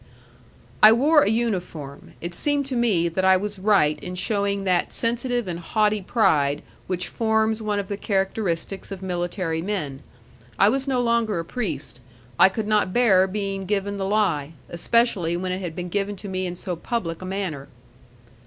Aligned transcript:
I 0.81 0.91
wore 0.93 1.21
an 1.21 1.31
uniform; 1.31 2.13
it 2.21 2.33
seemed 2.33 2.65
to 2.65 2.75
me 2.75 3.07
that 3.07 3.23
I 3.23 3.37
was 3.37 3.59
right 3.59 3.99
in 3.99 4.15
showing 4.15 4.63
that 4.63 4.91
sensitive 4.91 5.47
and 5.47 5.59
haughty 5.59 6.01
pride 6.01 6.63
which 6.87 7.07
forms 7.07 7.61
one 7.61 7.77
of 7.77 7.87
the 7.87 7.97
characteristics 7.97 8.91
of 8.91 9.03
military 9.03 9.61
men. 9.61 10.01
I 10.57 10.69
was 10.69 10.87
no 10.87 11.01
longer 11.01 11.37
a 11.37 11.45
priest: 11.45 11.99
I 12.39 12.49
could 12.49 12.65
not 12.67 12.93
bear 12.93 13.27
being 13.27 13.67
given 13.67 13.97
the 13.97 14.07
lie, 14.07 14.53
especially 14.69 15.37
when 15.37 15.51
it 15.51 15.59
had 15.59 15.75
been 15.75 15.89
given 15.89 16.15
to 16.15 16.27
me 16.27 16.47
in 16.47 16.55
so 16.55 16.75
public 16.75 17.21
a 17.21 17.25
manner. 17.25 17.67